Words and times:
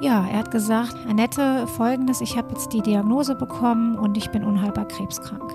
Ja, 0.00 0.24
er 0.28 0.38
hat 0.38 0.52
gesagt, 0.52 0.94
Annette, 1.08 1.66
folgendes, 1.66 2.20
ich 2.20 2.36
habe 2.36 2.50
jetzt 2.52 2.72
die 2.72 2.82
Diagnose 2.82 3.34
bekommen 3.34 3.98
und 3.98 4.16
ich 4.16 4.30
bin 4.30 4.44
unheilbar 4.44 4.86
krebskrank. 4.86 5.52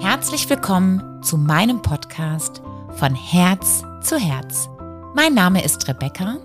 Herzlich 0.00 0.48
willkommen 0.48 1.20
zu 1.24 1.38
meinem 1.38 1.82
Podcast 1.82 2.62
von 2.98 3.16
Herz 3.16 3.82
zu 4.00 4.16
Herz. 4.16 4.68
Mein 5.16 5.34
Name 5.34 5.64
ist 5.64 5.88
Rebecca, 5.88 6.36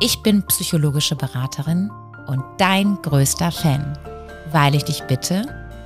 ich 0.00 0.22
bin 0.22 0.42
psychologische 0.44 1.16
Beraterin 1.16 1.90
und 2.28 2.42
dein 2.56 2.96
größter 3.02 3.52
Fan, 3.52 3.98
weil 4.52 4.74
ich 4.74 4.84
dich 4.84 5.02
bitte, 5.02 5.44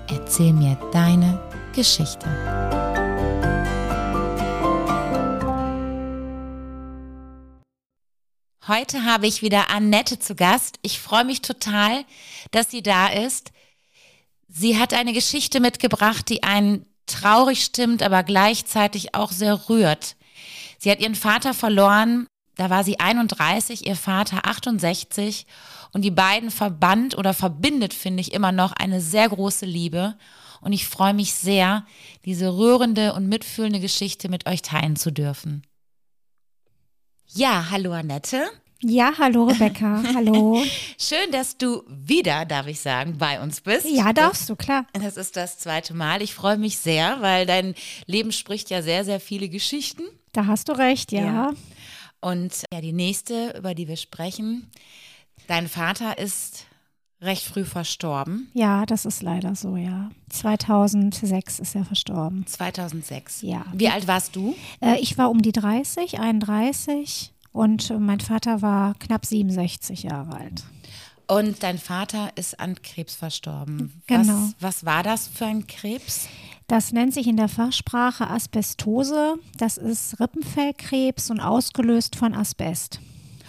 erzähl 0.08 0.52
mir 0.52 0.76
deine 0.92 1.40
Geschichte. 1.74 2.28
Heute 8.68 9.04
habe 9.04 9.28
ich 9.28 9.42
wieder 9.42 9.70
Annette 9.70 10.18
zu 10.18 10.34
Gast. 10.34 10.80
Ich 10.82 10.98
freue 10.98 11.24
mich 11.24 11.40
total, 11.40 12.04
dass 12.50 12.68
sie 12.68 12.82
da 12.82 13.06
ist. 13.06 13.52
Sie 14.48 14.76
hat 14.76 14.92
eine 14.92 15.12
Geschichte 15.12 15.60
mitgebracht, 15.60 16.28
die 16.28 16.42
einen 16.42 16.84
traurig 17.06 17.62
stimmt, 17.62 18.02
aber 18.02 18.24
gleichzeitig 18.24 19.14
auch 19.14 19.30
sehr 19.30 19.68
rührt. 19.68 20.16
Sie 20.78 20.90
hat 20.90 20.98
ihren 20.98 21.14
Vater 21.14 21.54
verloren, 21.54 22.26
da 22.56 22.68
war 22.68 22.82
sie 22.82 22.98
31, 22.98 23.86
ihr 23.86 23.94
Vater 23.94 24.46
68 24.48 25.46
und 25.92 26.02
die 26.02 26.10
beiden 26.10 26.50
verband 26.50 27.16
oder 27.16 27.34
verbindet, 27.34 27.94
finde 27.94 28.20
ich, 28.20 28.32
immer 28.32 28.50
noch 28.50 28.72
eine 28.72 29.00
sehr 29.00 29.28
große 29.28 29.66
Liebe. 29.66 30.16
Und 30.60 30.72
ich 30.72 30.88
freue 30.88 31.14
mich 31.14 31.34
sehr, 31.34 31.86
diese 32.24 32.56
rührende 32.56 33.12
und 33.12 33.28
mitfühlende 33.28 33.78
Geschichte 33.78 34.28
mit 34.28 34.48
euch 34.48 34.62
teilen 34.62 34.96
zu 34.96 35.12
dürfen. 35.12 35.62
Ja, 37.28 37.70
hallo 37.70 37.92
Annette. 37.92 38.46
Ja, 38.80 39.12
hallo 39.18 39.44
Rebecca, 39.44 40.02
hallo. 40.14 40.62
Schön, 40.98 41.30
dass 41.32 41.56
du 41.56 41.82
wieder, 41.88 42.44
darf 42.44 42.66
ich 42.66 42.80
sagen, 42.80 43.18
bei 43.18 43.40
uns 43.40 43.60
bist. 43.60 43.86
Ja, 43.88 44.12
darfst 44.12 44.48
du, 44.48 44.54
klar. 44.56 44.86
Das 44.92 45.16
ist 45.16 45.36
das 45.36 45.58
zweite 45.58 45.94
Mal. 45.94 46.22
Ich 46.22 46.34
freue 46.34 46.56
mich 46.56 46.78
sehr, 46.78 47.20
weil 47.20 47.46
dein 47.46 47.74
Leben 48.06 48.32
spricht 48.32 48.70
ja 48.70 48.82
sehr, 48.82 49.04
sehr 49.04 49.18
viele 49.18 49.48
Geschichten. 49.48 50.02
Da 50.32 50.46
hast 50.46 50.68
du 50.68 50.72
recht, 50.72 51.10
ja. 51.12 51.24
ja. 51.24 51.52
Und 52.20 52.62
ja, 52.72 52.80
die 52.80 52.92
nächste, 52.92 53.56
über 53.56 53.74
die 53.74 53.88
wir 53.88 53.96
sprechen, 53.96 54.70
dein 55.48 55.68
Vater 55.68 56.18
ist 56.18 56.66
recht 57.26 57.44
früh 57.44 57.64
verstorben. 57.64 58.48
Ja, 58.54 58.86
das 58.86 59.04
ist 59.04 59.22
leider 59.22 59.54
so, 59.54 59.76
ja. 59.76 60.10
2006 60.30 61.58
ist 61.58 61.74
er 61.74 61.84
verstorben. 61.84 62.46
2006. 62.46 63.42
Ja. 63.42 63.66
Wie 63.74 63.88
alt 63.88 64.08
warst 64.08 64.34
du? 64.36 64.54
Äh, 64.80 64.98
ich 65.00 65.18
war 65.18 65.30
um 65.30 65.42
die 65.42 65.52
30, 65.52 66.18
31 66.18 67.32
und 67.52 67.92
mein 67.98 68.20
Vater 68.20 68.62
war 68.62 68.94
knapp 68.94 69.26
67 69.26 70.04
Jahre 70.04 70.36
alt. 70.36 70.64
Und 71.28 71.62
dein 71.62 71.78
Vater 71.78 72.30
ist 72.36 72.60
an 72.60 72.80
Krebs 72.82 73.16
verstorben. 73.16 74.00
Genau. 74.06 74.32
Was, 74.32 74.54
was 74.60 74.84
war 74.84 75.02
das 75.02 75.26
für 75.26 75.46
ein 75.46 75.66
Krebs? 75.66 76.28
Das 76.68 76.92
nennt 76.92 77.14
sich 77.14 77.26
in 77.26 77.36
der 77.36 77.48
Fachsprache 77.48 78.28
Asbestose. 78.28 79.34
Das 79.56 79.76
ist 79.76 80.18
Rippenfellkrebs 80.20 81.30
und 81.30 81.40
ausgelöst 81.40 82.16
von 82.16 82.34
Asbest. 82.34 83.00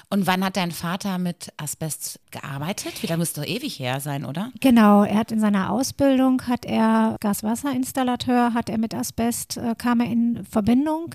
Und 0.10 0.26
wann 0.26 0.44
hat 0.44 0.56
dein 0.56 0.72
Vater 0.72 1.18
mit 1.18 1.52
Asbest 1.58 2.22
gearbeitet? 2.32 3.04
Wie 3.04 3.08
lange 3.08 3.20
müsste 3.20 3.42
doch 3.42 3.48
ewig 3.48 3.78
her 3.78 4.00
sein, 4.00 4.24
oder? 4.24 4.52
Genau, 4.62 5.04
er 5.04 5.18
hat 5.18 5.34
in 5.34 5.42
seiner 5.42 5.70
Ausbildung 5.70 6.44
hat 6.44 6.66
er 6.66 7.18
Gaswasserinstallateur, 7.20 8.54
hat 8.54 8.70
er 8.70 8.78
mit 8.78 8.94
Asbest 8.94 9.58
äh, 9.58 9.76
kam 9.78 10.00
er 10.00 10.10
in 10.10 10.46
Verbindung. 10.46 11.14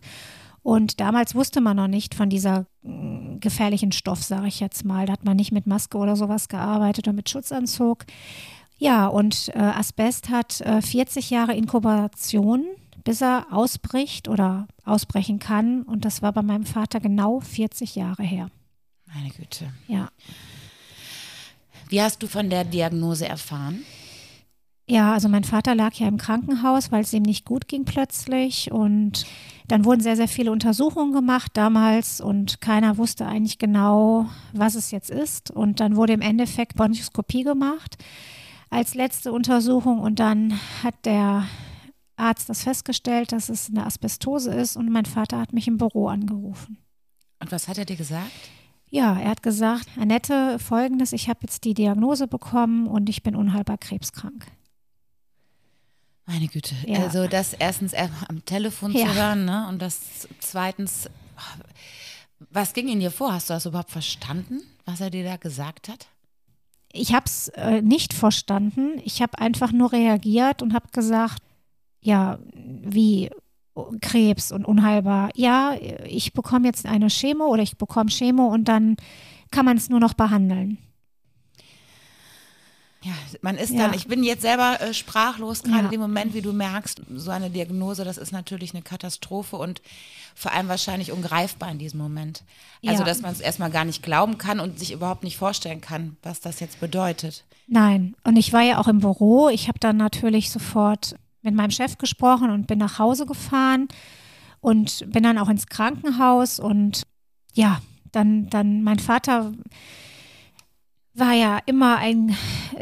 Und 0.62 1.00
damals 1.00 1.34
wusste 1.34 1.60
man 1.60 1.76
noch 1.76 1.88
nicht 1.88 2.14
von 2.14 2.28
dieser 2.28 2.66
äh, 2.84 3.38
gefährlichen 3.40 3.92
Stoff, 3.92 4.22
sage 4.22 4.48
ich 4.48 4.60
jetzt 4.60 4.84
mal. 4.84 5.06
Da 5.06 5.14
hat 5.14 5.24
man 5.24 5.36
nicht 5.36 5.52
mit 5.52 5.66
Maske 5.66 5.96
oder 5.96 6.14
sowas 6.14 6.48
gearbeitet 6.48 7.08
oder 7.08 7.14
mit 7.14 7.30
Schutzanzug. 7.30 8.04
Ja, 8.76 9.06
und 9.06 9.50
äh, 9.54 9.58
Asbest 9.58 10.28
hat 10.28 10.60
äh, 10.60 10.82
40 10.82 11.30
Jahre 11.30 11.54
Inkubation, 11.54 12.66
bis 13.04 13.22
er 13.22 13.46
ausbricht 13.50 14.28
oder 14.28 14.68
ausbrechen 14.84 15.38
kann. 15.38 15.82
Und 15.82 16.04
das 16.04 16.20
war 16.20 16.32
bei 16.32 16.42
meinem 16.42 16.66
Vater 16.66 17.00
genau 17.00 17.40
40 17.40 17.96
Jahre 17.96 18.22
her. 18.22 18.50
Meine 19.14 19.30
Güte. 19.30 19.72
Ja. 19.88 20.08
Wie 21.88 22.00
hast 22.00 22.22
du 22.22 22.26
von 22.26 22.48
der 22.48 22.64
Diagnose 22.64 23.26
erfahren? 23.26 23.84
Ja, 24.88 25.12
also 25.12 25.28
mein 25.28 25.44
Vater 25.44 25.74
lag 25.74 25.94
ja 25.94 26.08
im 26.08 26.16
Krankenhaus, 26.16 26.90
weil 26.90 27.02
es 27.02 27.12
ihm 27.12 27.22
nicht 27.22 27.44
gut 27.44 27.68
ging 27.68 27.84
plötzlich. 27.84 28.72
Und 28.72 29.26
dann 29.68 29.84
wurden 29.84 30.00
sehr, 30.00 30.16
sehr 30.16 30.28
viele 30.28 30.50
Untersuchungen 30.50 31.12
gemacht 31.12 31.52
damals 31.54 32.20
und 32.20 32.60
keiner 32.60 32.98
wusste 32.98 33.26
eigentlich 33.26 33.58
genau, 33.58 34.28
was 34.52 34.74
es 34.74 34.90
jetzt 34.90 35.10
ist. 35.10 35.50
Und 35.50 35.80
dann 35.80 35.96
wurde 35.96 36.14
im 36.14 36.20
Endeffekt 36.20 36.74
Bronchoskopie 36.74 37.44
gemacht 37.44 37.96
als 38.70 38.94
letzte 38.94 39.32
Untersuchung 39.32 40.00
und 40.00 40.18
dann 40.18 40.58
hat 40.82 40.94
der 41.04 41.46
Arzt 42.16 42.48
das 42.48 42.62
festgestellt, 42.62 43.32
dass 43.32 43.50
es 43.50 43.68
eine 43.68 43.84
Asbestose 43.84 44.52
ist 44.52 44.76
und 44.76 44.90
mein 44.90 45.04
Vater 45.04 45.38
hat 45.38 45.52
mich 45.52 45.68
im 45.68 45.76
Büro 45.76 46.08
angerufen. 46.08 46.78
Und 47.38 47.52
was 47.52 47.68
hat 47.68 47.76
er 47.76 47.84
dir 47.84 47.96
gesagt? 47.96 48.30
Ja, 48.92 49.18
er 49.18 49.30
hat 49.30 49.42
gesagt, 49.42 49.86
Annette, 49.98 50.58
folgendes, 50.58 51.14
ich 51.14 51.30
habe 51.30 51.40
jetzt 51.44 51.64
die 51.64 51.72
Diagnose 51.72 52.28
bekommen 52.28 52.86
und 52.86 53.08
ich 53.08 53.22
bin 53.22 53.34
unheilbar 53.34 53.78
krebskrank. 53.78 54.46
Meine 56.26 56.46
Güte. 56.46 56.74
Ja. 56.86 56.98
Also 56.98 57.26
das 57.26 57.54
erstens 57.54 57.94
am 57.94 58.44
Telefon 58.44 58.92
ja. 58.92 59.06
zu 59.06 59.14
hören, 59.14 59.46
ne? 59.46 59.66
Und 59.70 59.80
das 59.80 60.28
zweitens, 60.40 61.08
was 62.50 62.74
ging 62.74 62.88
in 62.88 63.00
dir 63.00 63.10
vor? 63.10 63.32
Hast 63.32 63.48
du 63.48 63.54
das 63.54 63.64
überhaupt 63.64 63.90
verstanden, 63.90 64.60
was 64.84 65.00
er 65.00 65.08
dir 65.08 65.24
da 65.24 65.36
gesagt 65.38 65.88
hat? 65.88 66.08
Ich 66.92 67.14
habe 67.14 67.24
es 67.24 67.48
äh, 67.48 67.80
nicht 67.80 68.12
verstanden. 68.12 69.00
Ich 69.06 69.22
habe 69.22 69.38
einfach 69.38 69.72
nur 69.72 69.92
reagiert 69.92 70.60
und 70.60 70.74
habe 70.74 70.88
gesagt, 70.92 71.42
ja, 72.02 72.38
wie 72.54 73.30
Krebs 74.00 74.52
und 74.52 74.64
unheilbar. 74.64 75.30
Ja, 75.34 75.74
ich 76.06 76.32
bekomme 76.32 76.66
jetzt 76.66 76.86
eine 76.86 77.08
Chemo 77.08 77.46
oder 77.46 77.62
ich 77.62 77.76
bekomme 77.76 78.10
Chemo 78.10 78.46
und 78.46 78.64
dann 78.64 78.96
kann 79.50 79.64
man 79.64 79.76
es 79.76 79.88
nur 79.88 80.00
noch 80.00 80.14
behandeln. 80.14 80.78
Ja, 83.04 83.12
man 83.40 83.56
ist 83.56 83.72
ja. 83.72 83.80
dann, 83.80 83.94
ich 83.94 84.06
bin 84.06 84.22
jetzt 84.22 84.42
selber 84.42 84.80
äh, 84.80 84.94
sprachlos, 84.94 85.64
gerade 85.64 85.78
ja. 85.78 85.84
in 85.86 85.90
dem 85.90 86.00
Moment, 86.00 86.34
wie 86.34 86.40
du 86.40 86.52
merkst, 86.52 87.02
so 87.12 87.32
eine 87.32 87.50
Diagnose, 87.50 88.04
das 88.04 88.16
ist 88.16 88.30
natürlich 88.30 88.74
eine 88.74 88.82
Katastrophe 88.82 89.56
und 89.56 89.82
vor 90.36 90.52
allem 90.52 90.68
wahrscheinlich 90.68 91.10
ungreifbar 91.10 91.72
in 91.72 91.78
diesem 91.78 91.98
Moment. 91.98 92.44
Also, 92.86 93.00
ja. 93.00 93.04
dass 93.04 93.20
man 93.20 93.32
es 93.32 93.40
erstmal 93.40 93.70
gar 93.70 93.84
nicht 93.84 94.04
glauben 94.04 94.38
kann 94.38 94.60
und 94.60 94.78
sich 94.78 94.92
überhaupt 94.92 95.24
nicht 95.24 95.36
vorstellen 95.36 95.80
kann, 95.80 96.16
was 96.22 96.40
das 96.40 96.60
jetzt 96.60 96.78
bedeutet. 96.78 97.44
Nein, 97.66 98.14
und 98.22 98.36
ich 98.36 98.52
war 98.52 98.62
ja 98.62 98.78
auch 98.78 98.88
im 98.88 99.00
Büro. 99.00 99.48
Ich 99.48 99.66
habe 99.66 99.80
dann 99.80 99.96
natürlich 99.96 100.50
sofort 100.50 101.16
mit 101.42 101.54
meinem 101.54 101.70
Chef 101.70 101.98
gesprochen 101.98 102.50
und 102.50 102.66
bin 102.66 102.78
nach 102.78 102.98
Hause 102.98 103.26
gefahren 103.26 103.88
und 104.60 105.04
bin 105.12 105.22
dann 105.22 105.38
auch 105.38 105.48
ins 105.48 105.66
Krankenhaus 105.66 106.58
und 106.60 107.02
ja, 107.54 107.80
dann, 108.12 108.48
dann 108.48 108.82
mein 108.82 108.98
Vater 108.98 109.52
war 111.14 111.32
ja 111.32 111.58
immer 111.66 111.98
ein 111.98 112.34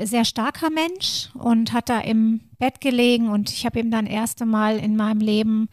sehr 0.03 0.25
starker 0.25 0.71
Mensch 0.71 1.31
und 1.34 1.72
hat 1.72 1.88
da 1.88 1.98
im 2.00 2.41
Bett 2.59 2.81
gelegen 2.81 3.28
und 3.28 3.50
ich 3.50 3.66
habe 3.66 3.81
ihn 3.81 3.91
dann 3.91 4.06
erste 4.06 4.47
Mal 4.47 4.78
in 4.78 4.94
meinem 4.97 5.21
Leben 5.21 5.69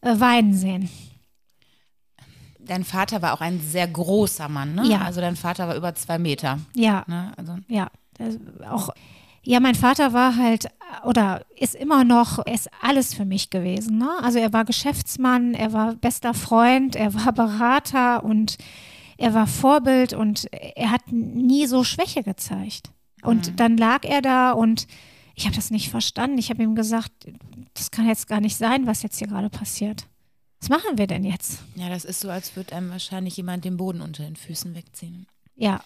äh, 0.00 0.18
weinen 0.18 0.54
sehen. 0.54 0.90
Dein 2.58 2.84
Vater 2.84 3.20
war 3.22 3.34
auch 3.34 3.40
ein 3.40 3.60
sehr 3.60 3.86
großer 3.86 4.48
Mann, 4.48 4.74
ne? 4.74 4.86
Ja. 4.86 5.02
Also 5.02 5.20
dein 5.20 5.36
Vater 5.36 5.68
war 5.68 5.76
über 5.76 5.94
zwei 5.94 6.18
Meter. 6.18 6.58
Ja. 6.74 7.04
Ne? 7.06 7.32
Also. 7.36 7.58
Ja. 7.68 7.90
Auch 8.70 8.90
ja, 9.44 9.60
mein 9.60 9.74
Vater 9.74 10.12
war 10.12 10.36
halt 10.36 10.68
oder 11.04 11.44
ist 11.56 11.74
immer 11.74 12.04
noch, 12.04 12.38
er 12.46 12.54
ist 12.54 12.70
alles 12.80 13.14
für 13.14 13.24
mich 13.24 13.50
gewesen. 13.50 13.98
Ne? 13.98 14.08
Also 14.22 14.38
er 14.38 14.52
war 14.52 14.64
Geschäftsmann, 14.64 15.54
er 15.54 15.72
war 15.72 15.94
bester 15.94 16.34
Freund, 16.34 16.96
er 16.96 17.14
war 17.14 17.32
Berater 17.32 18.24
und 18.24 18.56
er 19.18 19.34
war 19.34 19.46
Vorbild 19.46 20.12
und 20.12 20.46
er 20.52 20.90
hat 20.90 21.12
nie 21.12 21.66
so 21.66 21.84
Schwäche 21.84 22.22
gezeigt. 22.22 22.90
Und 23.22 23.52
mhm. 23.52 23.56
dann 23.56 23.76
lag 23.76 24.04
er 24.04 24.22
da 24.22 24.52
und 24.52 24.86
ich 25.34 25.46
habe 25.46 25.56
das 25.56 25.70
nicht 25.70 25.90
verstanden. 25.90 26.38
Ich 26.38 26.50
habe 26.50 26.62
ihm 26.62 26.74
gesagt, 26.74 27.12
das 27.74 27.90
kann 27.90 28.06
jetzt 28.08 28.28
gar 28.28 28.40
nicht 28.40 28.56
sein, 28.56 28.86
was 28.86 29.02
jetzt 29.02 29.18
hier 29.18 29.28
gerade 29.28 29.50
passiert. 29.50 30.06
Was 30.60 30.68
machen 30.68 30.96
wir 30.96 31.06
denn 31.06 31.24
jetzt? 31.24 31.58
Ja, 31.74 31.88
das 31.88 32.04
ist 32.04 32.20
so, 32.20 32.30
als 32.30 32.56
würde 32.56 32.74
einem 32.74 32.90
wahrscheinlich 32.90 33.36
jemand 33.36 33.64
den 33.64 33.76
Boden 33.76 34.00
unter 34.00 34.24
den 34.24 34.36
Füßen 34.36 34.74
wegziehen. 34.74 35.26
Ja. 35.56 35.82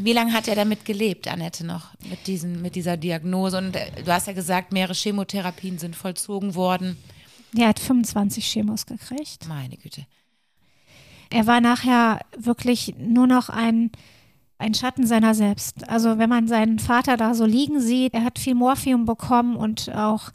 Wie 0.00 0.12
lange 0.12 0.32
hat 0.32 0.48
er 0.48 0.54
damit 0.54 0.84
gelebt, 0.84 1.28
Annette, 1.28 1.66
noch 1.66 1.88
mit, 2.08 2.26
diesen, 2.26 2.62
mit 2.62 2.74
dieser 2.74 2.96
Diagnose? 2.96 3.58
Und 3.58 3.76
äh, 3.76 4.02
du 4.04 4.12
hast 4.12 4.26
ja 4.26 4.32
gesagt, 4.32 4.72
mehrere 4.72 4.94
Chemotherapien 4.94 5.78
sind 5.78 5.96
vollzogen 5.96 6.54
worden. 6.54 6.96
Er 7.56 7.68
hat 7.68 7.78
25 7.78 8.44
Chemos 8.44 8.86
gekriegt. 8.86 9.46
Meine 9.48 9.76
Güte. 9.76 10.06
Er 11.30 11.46
war 11.46 11.60
nachher 11.60 12.20
wirklich 12.36 12.94
nur 12.98 13.26
noch 13.26 13.48
ein, 13.48 13.90
ein 14.58 14.74
Schatten 14.74 15.06
seiner 15.06 15.34
selbst. 15.34 15.88
Also 15.88 16.18
wenn 16.18 16.28
man 16.28 16.48
seinen 16.48 16.78
Vater 16.78 17.16
da 17.16 17.34
so 17.34 17.44
liegen 17.44 17.80
sieht, 17.80 18.14
er 18.14 18.24
hat 18.24 18.38
viel 18.38 18.54
Morphium 18.54 19.04
bekommen 19.04 19.56
und 19.56 19.94
auch 19.94 20.30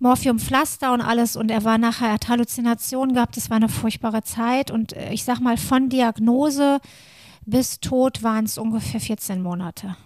Morphiumpflaster 0.00 0.92
und 0.92 1.00
alles 1.00 1.34
und 1.34 1.50
er 1.50 1.64
war 1.64 1.76
nachher, 1.76 2.08
er 2.08 2.14
hat 2.14 2.28
Halluzinationen 2.28 3.14
gehabt, 3.14 3.36
das 3.36 3.50
war 3.50 3.56
eine 3.56 3.68
furchtbare 3.68 4.22
Zeit 4.22 4.70
und 4.70 4.92
äh, 4.92 5.12
ich 5.12 5.24
sag 5.24 5.40
mal 5.40 5.56
von 5.56 5.88
Diagnose 5.88 6.78
bis 7.48 7.80
tot 7.80 8.22
waren 8.22 8.44
es 8.44 8.58
ungefähr 8.58 9.00
14 9.00 9.40
Monate. 9.40 9.96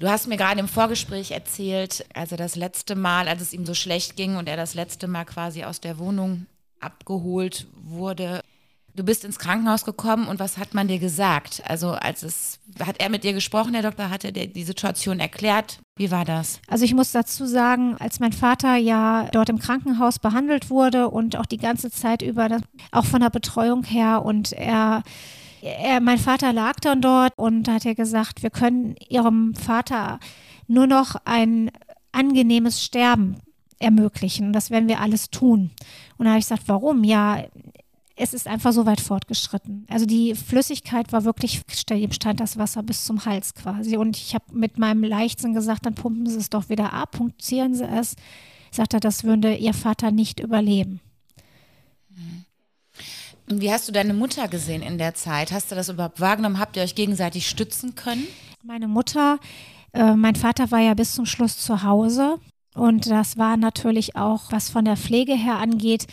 Du 0.00 0.08
hast 0.08 0.26
mir 0.26 0.36
gerade 0.36 0.60
im 0.60 0.68
Vorgespräch 0.68 1.30
erzählt, 1.30 2.04
also 2.14 2.36
das 2.36 2.56
letzte 2.56 2.94
Mal, 2.94 3.28
als 3.28 3.42
es 3.42 3.52
ihm 3.52 3.64
so 3.64 3.74
schlecht 3.74 4.16
ging 4.16 4.36
und 4.36 4.48
er 4.48 4.56
das 4.56 4.74
letzte 4.74 5.08
Mal 5.08 5.24
quasi 5.24 5.64
aus 5.64 5.80
der 5.80 5.98
Wohnung 5.98 6.46
abgeholt 6.80 7.66
wurde. 7.74 8.42
Du 8.98 9.04
bist 9.04 9.24
ins 9.24 9.38
Krankenhaus 9.38 9.84
gekommen 9.84 10.26
und 10.26 10.40
was 10.40 10.58
hat 10.58 10.74
man 10.74 10.88
dir 10.88 10.98
gesagt? 10.98 11.62
Also 11.64 11.90
als 11.90 12.24
es 12.24 12.58
hat 12.84 12.96
er 12.98 13.10
mit 13.10 13.22
dir 13.22 13.32
gesprochen, 13.32 13.72
der 13.72 13.82
Doktor, 13.82 14.10
hat 14.10 14.24
er 14.24 14.32
dir 14.32 14.48
die 14.48 14.64
Situation 14.64 15.20
erklärt? 15.20 15.78
Wie 15.94 16.10
war 16.10 16.24
das? 16.24 16.58
Also 16.66 16.84
ich 16.84 16.94
muss 16.94 17.12
dazu 17.12 17.46
sagen, 17.46 17.94
als 18.00 18.18
mein 18.18 18.32
Vater 18.32 18.74
ja 18.74 19.28
dort 19.30 19.50
im 19.50 19.60
Krankenhaus 19.60 20.18
behandelt 20.18 20.68
wurde 20.68 21.10
und 21.10 21.36
auch 21.36 21.46
die 21.46 21.58
ganze 21.58 21.92
Zeit 21.92 22.22
über, 22.22 22.48
auch 22.90 23.04
von 23.04 23.20
der 23.20 23.30
Betreuung 23.30 23.84
her 23.84 24.24
und 24.24 24.52
er 24.52 25.04
er, 25.62 26.00
mein 26.00 26.18
Vater 26.18 26.52
lag 26.52 26.80
dann 26.80 27.00
dort 27.00 27.32
und 27.36 27.68
hat 27.68 27.84
ja 27.84 27.94
gesagt, 27.94 28.42
wir 28.42 28.50
können 28.50 28.96
ihrem 29.08 29.54
Vater 29.54 30.18
nur 30.66 30.88
noch 30.88 31.14
ein 31.24 31.70
angenehmes 32.10 32.82
Sterben 32.82 33.36
ermöglichen. 33.78 34.52
Das 34.52 34.70
werden 34.72 34.88
wir 34.88 35.00
alles 35.00 35.30
tun. 35.30 35.70
Und 36.16 36.24
da 36.24 36.30
habe 36.30 36.40
ich 36.40 36.46
gesagt, 36.46 36.64
warum? 36.66 37.04
Ja, 37.04 37.44
es 38.18 38.34
ist 38.34 38.48
einfach 38.48 38.72
so 38.72 38.84
weit 38.84 39.00
fortgeschritten. 39.00 39.86
Also 39.88 40.04
die 40.04 40.34
Flüssigkeit 40.34 41.12
war 41.12 41.24
wirklich, 41.24 41.62
ihm 41.90 42.12
stand 42.12 42.40
das 42.40 42.58
Wasser 42.58 42.82
bis 42.82 43.04
zum 43.04 43.24
Hals 43.24 43.54
quasi. 43.54 43.96
Und 43.96 44.16
ich 44.16 44.34
habe 44.34 44.44
mit 44.52 44.78
meinem 44.78 45.04
Leichtsinn 45.04 45.54
gesagt, 45.54 45.86
dann 45.86 45.94
pumpen 45.94 46.26
Sie 46.26 46.38
es 46.38 46.50
doch 46.50 46.68
wieder 46.68 46.92
ab, 46.92 47.12
punktieren 47.12 47.74
Sie 47.74 47.84
es. 47.84 48.16
Ich 48.70 48.76
sagte, 48.76 49.00
das 49.00 49.24
würde 49.24 49.54
Ihr 49.54 49.72
Vater 49.72 50.10
nicht 50.10 50.40
überleben. 50.40 51.00
Und 53.48 53.60
wie 53.60 53.72
hast 53.72 53.88
du 53.88 53.92
deine 53.92 54.12
Mutter 54.12 54.48
gesehen 54.48 54.82
in 54.82 54.98
der 54.98 55.14
Zeit? 55.14 55.52
Hast 55.52 55.70
du 55.70 55.74
das 55.74 55.88
überhaupt 55.88 56.20
wahrgenommen? 56.20 56.58
Habt 56.58 56.76
ihr 56.76 56.82
euch 56.82 56.94
gegenseitig 56.94 57.48
stützen 57.48 57.94
können? 57.94 58.26
Meine 58.62 58.88
Mutter, 58.88 59.38
äh, 59.94 60.14
mein 60.14 60.34
Vater 60.34 60.70
war 60.70 60.80
ja 60.80 60.92
bis 60.94 61.14
zum 61.14 61.24
Schluss 61.24 61.56
zu 61.56 61.82
Hause. 61.82 62.38
Und 62.74 63.10
das 63.10 63.36
war 63.36 63.56
natürlich 63.56 64.16
auch, 64.16 64.50
was 64.50 64.70
von 64.70 64.84
der 64.84 64.96
Pflege 64.96 65.34
her 65.34 65.58
angeht. 65.58 66.06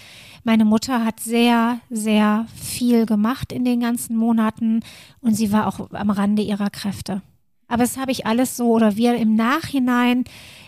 Meine 0.44 0.66
Mutter 0.66 1.06
hat 1.06 1.20
sehr, 1.20 1.80
sehr 1.90 2.48
viel 2.56 3.06
gemacht 3.06 3.52
in 3.52 3.66
den 3.66 3.80
ganzen 3.80 4.16
Monaten 4.16 4.82
und 5.22 5.36
sie 5.36 5.52
war 5.52 5.68
auch 5.68 5.92
am 5.92 6.10
Rande 6.10 6.42
ihrer 6.42 6.70
Kräfte. 6.70 7.22
Aber 7.68 7.84
das 7.84 7.98
habe 7.98 8.12
ich 8.12 8.26
alles 8.26 8.58
so 8.58 8.72
oder 8.72 8.96
wir 8.96 9.16
im 9.16 9.36
Nachhinein 9.36 10.24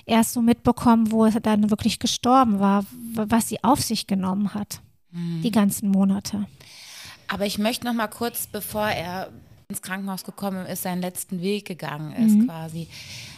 erst 0.06 0.34
so 0.34 0.42
mitbekommen, 0.42 1.12
wo 1.12 1.26
es 1.26 1.36
dann 1.42 1.70
wirklich 1.70 2.00
gestorben 2.00 2.60
war, 2.60 2.86
was 3.14 3.50
sie 3.50 3.64
auf 3.64 3.82
sich 3.82 4.08
genommen 4.08 4.54
hat, 4.54 4.82
mhm. 5.12 5.42
die 5.44 5.52
ganzen 5.52 5.90
Monate. 5.90 6.46
Aber 7.28 7.46
ich 7.46 7.58
möchte 7.58 7.86
noch 7.86 7.94
mal 7.94 8.08
kurz, 8.08 8.48
bevor 8.48 8.88
er 8.88 9.30
ins 9.70 9.82
Krankenhaus 9.82 10.24
gekommen 10.24 10.66
ist, 10.66 10.84
seinen 10.84 11.02
letzten 11.02 11.42
Weg 11.42 11.66
gegangen 11.66 12.14
ist 12.14 12.36
mhm. 12.36 12.46
quasi, 12.46 12.88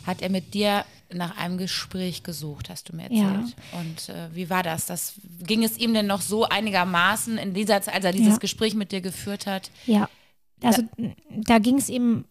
hat 0.06 0.22
er 0.22 0.30
mit 0.30 0.54
dir 0.54 0.86
nach 1.12 1.36
einem 1.38 1.58
Gespräch 1.58 2.22
gesucht, 2.22 2.70
hast 2.70 2.90
du 2.90 2.96
mir 2.96 3.04
erzählt. 3.04 3.56
Ja. 3.74 3.80
Und 3.80 4.10
äh, 4.10 4.36
wie 4.36 4.48
war 4.48 4.62
das? 4.62 4.86
das? 4.86 5.16
Ging 5.40 5.64
es 5.64 5.80
ihm 5.80 5.92
denn 5.96 6.06
noch 6.06 6.22
so 6.22 6.44
einigermaßen 6.44 7.40
in 7.40 7.56
dieser 7.56 7.82
Zeit, 7.82 7.96
als 7.96 8.06
er 8.06 8.12
dieses 8.12 8.34
ja. 8.34 8.38
Gespräch 8.38 8.76
mit 8.76 8.92
dir 8.92 9.02
geführt 9.02 9.48
hat? 9.48 9.72
Ja, 9.88 10.08
also 10.62 10.84
da, 10.98 11.08
da 11.30 11.58
ging 11.58 11.80
es 11.80 11.90
ihm 11.90 12.26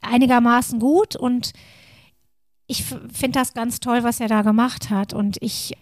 einigermaßen 0.00 0.78
gut 0.78 1.14
und 1.14 1.52
ich 2.66 2.84
finde 2.84 3.38
das 3.38 3.52
ganz 3.52 3.80
toll, 3.80 4.02
was 4.02 4.18
er 4.20 4.28
da 4.28 4.40
gemacht 4.40 4.88
hat. 4.88 5.12
Und 5.12 5.36
ich 5.42 5.76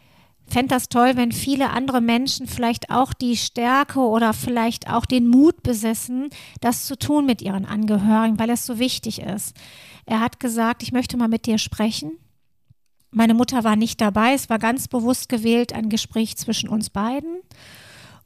fände 0.51 0.75
das 0.75 0.89
toll, 0.89 1.13
wenn 1.15 1.33
viele 1.33 1.71
andere 1.71 2.01
Menschen 2.01 2.47
vielleicht 2.47 2.91
auch 2.91 3.15
die 3.15 3.37
Stärke 3.37 4.01
oder 4.01 4.33
vielleicht 4.33 4.91
auch 4.91 5.07
den 5.07 5.29
Mut 5.29 5.63
besessen, 5.63 6.31
das 6.61 6.87
zu 6.87 6.99
tun 6.99 7.25
mit 7.25 7.41
ihren 7.41 7.65
Angehörigen, 7.65 8.39
weil 8.39 8.51
es 8.51 8.67
so 8.67 8.79
wichtig 8.79 9.23
ist. 9.23 9.57
Er 10.07 10.21
hat 10.21 10.41
gesagt, 10.41 10.83
ich 10.83 10.93
möchte 10.93 11.17
mal 11.17 11.29
mit 11.29 11.47
dir 11.47 11.59
sprechen. 11.59 12.13
Meine 13.13 13.35
Mutter 13.35 13.65
war 13.65 13.77
nicht 13.77 14.01
dabei, 14.01 14.35
es 14.35 14.51
war 14.51 14.59
ganz 14.59 14.89
bewusst 14.89 15.29
gewählt 15.29 15.73
ein 15.73 15.89
Gespräch 15.89 16.37
zwischen 16.37 16.69
uns 16.69 16.91
beiden. 16.91 17.41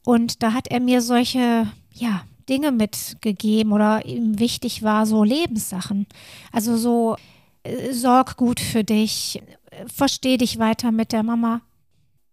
Und 0.03 0.43
da 0.43 0.53
hat 0.53 0.67
er 0.67 0.79
mir 0.79 1.01
solche, 1.01 1.67
ja, 1.93 2.23
Dinge 2.49 2.71
mitgegeben 2.71 3.71
oder 3.71 4.05
ihm 4.05 4.37
wichtig 4.37 4.83
war, 4.83 5.07
so 5.07 5.23
Lebenssachen. 5.23 6.05
Also 6.51 6.77
so, 6.77 7.15
äh, 7.63 7.91
sorg 7.91 8.37
gut 8.37 8.59
für 8.59 8.83
dich, 8.83 9.41
versteh 9.87 10.37
dich 10.37 10.59
weiter 10.59 10.91
mit 10.91 11.11
der 11.11 11.23
Mama 11.23 11.61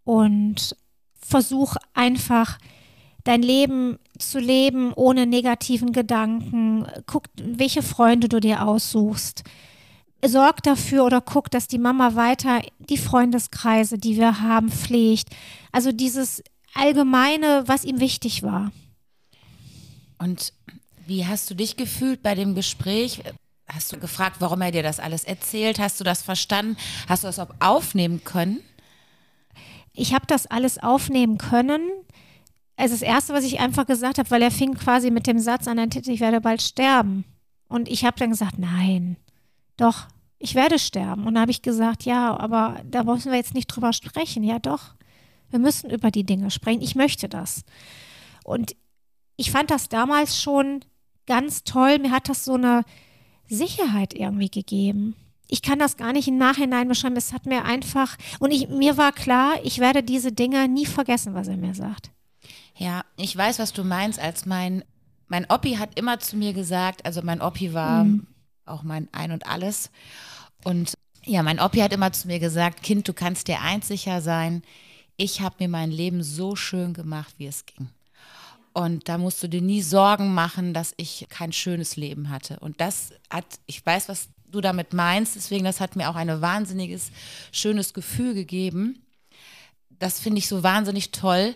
und 0.05 0.77
versuch 1.15 1.77
einfach 1.95 2.59
dein 3.25 3.43
Leben 3.43 3.99
zu 4.19 4.39
leben 4.39 4.93
ohne 4.93 5.27
negativen 5.27 5.93
Gedanken. 5.93 6.87
Guck, 7.07 7.25
welche 7.37 7.83
Freunde 7.83 8.29
du 8.29 8.41
dir 8.41 8.67
aussuchst. 8.67 9.45
Sorg 10.25 10.63
dafür 10.63 11.05
oder 11.05 11.21
guck, 11.21 11.51
dass 11.51 11.67
die 11.67 11.79
Mama 11.79 12.15
weiter 12.15 12.63
die 12.79 12.99
Freundeskreise, 12.99 13.99
die 13.99 14.17
wir 14.17 14.41
haben, 14.41 14.71
pflegt. 14.71 15.29
Also 15.73 15.91
dieses 15.91 16.43
Allgemeine, 16.75 17.65
was 17.67 17.85
ihm 17.85 18.01
wichtig 18.01 18.43
war. 18.43 18.73
Und 20.19 20.53
wie 21.07 21.27
hast 21.27 21.51
du 21.51 21.55
dich 21.55 21.77
gefühlt 21.77 22.23
bei 22.23 22.35
dem 22.35 22.55
Gespräch? 22.55 23.23
Hast 23.67 23.93
du 23.93 23.99
gefragt, 23.99 24.37
warum 24.39 24.61
er 24.61 24.71
dir 24.71 24.83
das 24.83 25.01
alles 25.01 25.25
erzählt? 25.25 25.79
Hast 25.81 25.99
du 25.99 26.05
das 26.05 26.23
verstanden? 26.23 26.77
Hast 27.09 27.25
du 27.25 27.29
das 27.29 27.41
aufnehmen 27.61 28.23
können? 28.23 28.61
Ich 29.95 30.15
habe 30.15 30.27
das 30.27 30.47
alles 30.47 30.79
aufnehmen 30.79 31.39
können. 31.39 31.83
Also 32.77 32.95
das 32.95 33.03
Erste, 33.03 33.35
was 33.35 33.45
ich 33.45 33.61
einfach 33.61 33.87
gesagt 33.87 34.19
habe, 34.19 34.31
weil 34.31 34.43
er 34.43 34.51
fing 34.51 34.75
quasi 34.75 35.11
mit 35.11 35.27
dem 35.27 35.39
Satz 35.39 35.69
an, 35.69 35.79
ich 35.79 36.21
werde 36.21 36.41
bald 36.41 36.63
sterben. 36.63 37.25
Und 37.69 37.89
ich 37.89 38.05
habe 38.05 38.19
dann 38.19 38.31
gesagt, 38.31 38.59
nein, 38.59 39.17
doch, 39.77 40.09
ich 40.39 40.55
werde 40.55 40.79
sterben. 40.79 41.27
Und 41.27 41.35
da 41.35 41.43
habe 41.43 41.51
ich 41.51 41.63
gesagt, 41.63 42.05
ja, 42.05 42.37
aber 42.37 42.81
da 42.85 43.05
müssen 43.05 43.31
wir 43.31 43.39
jetzt 43.39 43.55
nicht 43.55 43.69
drüber 43.69 43.93
sprechen. 43.93 44.43
Ja, 44.43 44.59
doch, 44.59 44.95
wir 45.51 45.59
müssen 45.59 45.91
über 45.91 46.11
die 46.11 46.25
Dinge 46.25 46.51
sprechen. 46.51 46.83
Ich 46.83 46.95
möchte 46.95 47.29
das. 47.29 47.65
Und 48.45 48.75
ich 49.37 49.51
fand 49.51 49.71
das 49.71 49.89
damals 49.89 50.41
schon 50.41 50.85
ganz 51.27 51.65
toll. 51.65 51.99
Mir 51.99 52.11
hat 52.11 52.29
das 52.29 52.45
so 52.45 52.55
eine 52.55 52.85
Sicherheit 53.49 54.15
irgendwie 54.15 54.51
gegeben 54.51 55.15
ich 55.49 55.63
kann 55.63 55.79
das 55.79 55.97
gar 55.97 56.13
nicht 56.13 56.29
im 56.29 56.39
Nachhinein 56.39 56.89
beschreiben. 56.89 57.17
Es 57.17 57.33
hat 57.33 57.47
mir 57.47 57.65
einfach, 57.65 58.17
und 58.39 58.53
ich, 58.53 58.69
mir 58.69 58.97
war 58.97 59.13
klar, 59.13 59.55
ich 59.63 59.79
werde 59.79 60.03
diese 60.03 60.33
Dinge 60.33 60.69
nie 60.69 60.87
vergessen, 60.87 61.35
was 61.35 61.49
er 61.49 61.57
mir 61.57 61.75
sagt. 61.75 62.11
Ja, 62.77 63.05
ich 63.17 63.37
weiß, 63.37 63.59
was 63.59 63.73
du 63.73 63.85
meinst, 63.85 64.19
als 64.19 64.47
mein, 64.47 64.83
mein 65.29 65.47
Oppi 65.51 65.75
hat 65.75 65.99
immer 65.99 66.19
zu 66.19 66.37
mir 66.37 66.53
gesagt, 66.53 67.05
also 67.05 67.21
mein 67.23 67.41
Oppi 67.41 67.75
war 67.75 68.05
mhm. 68.05 68.27
auch 68.65 68.83
mein 68.83 69.09
Ein 69.13 69.33
und 69.33 69.47
Alles. 69.47 69.91
Und 70.65 70.95
ja, 71.25 71.43
mein 71.43 71.61
Oppi 71.61 71.79
hat 71.81 71.93
immer 71.93 72.13
zu 72.13 72.29
mir 72.29 72.39
gesagt, 72.39 72.83
Kind, 72.83 73.07
du 73.07 73.13
kannst 73.13 73.49
dir 73.49 73.61
eins 73.61 73.89
sicher 73.89 74.21
sein, 74.21 74.63
ich 75.17 75.41
habe 75.41 75.57
mir 75.59 75.69
mein 75.69 75.91
Leben 75.91 76.23
so 76.23 76.57
schön 76.57 76.95
gemacht, 76.95 77.35
wie 77.37 77.47
es 77.47 77.67
ging. 77.67 77.91
Und 78.73 79.09
da 79.09 79.19
musst 79.19 79.43
du 79.43 79.49
dir 79.49 79.61
nie 79.61 79.83
Sorgen 79.83 80.33
machen, 80.33 80.73
dass 80.73 80.95
ich 80.97 81.27
kein 81.29 81.53
schönes 81.53 81.97
Leben 81.97 82.31
hatte. 82.31 82.59
Und 82.61 82.81
das 82.81 83.13
hat, 83.29 83.45
ich 83.67 83.85
weiß, 83.85 84.09
was 84.09 84.31
du 84.53 84.61
damit 84.61 84.93
meinst. 84.93 85.35
Deswegen, 85.37 85.65
das 85.65 85.81
hat 85.81 85.97
mir 85.97 86.09
auch 86.09 86.15
ein 86.15 86.41
wahnsinniges, 86.41 87.11
schönes 87.51 87.95
Gefühl 87.95 88.35
gegeben. 88.35 89.03
Das 89.99 90.21
finde 90.21 90.39
ich 90.39 90.49
so 90.49 90.63
wahnsinnig 90.63 91.11
toll, 91.11 91.55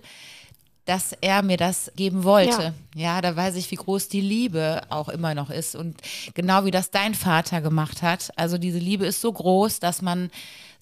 dass 0.86 1.12
er 1.20 1.42
mir 1.42 1.56
das 1.56 1.90
geben 1.96 2.24
wollte. 2.24 2.74
Ja. 2.94 3.14
ja, 3.16 3.20
da 3.20 3.34
weiß 3.34 3.56
ich, 3.56 3.70
wie 3.70 3.76
groß 3.76 4.08
die 4.08 4.20
Liebe 4.20 4.82
auch 4.88 5.08
immer 5.08 5.34
noch 5.34 5.50
ist. 5.50 5.74
Und 5.74 6.00
genau 6.34 6.64
wie 6.64 6.70
das 6.70 6.90
dein 6.90 7.14
Vater 7.14 7.60
gemacht 7.60 8.02
hat. 8.02 8.30
Also 8.36 8.56
diese 8.56 8.78
Liebe 8.78 9.04
ist 9.04 9.20
so 9.20 9.32
groß, 9.32 9.80
dass 9.80 10.00
man 10.00 10.30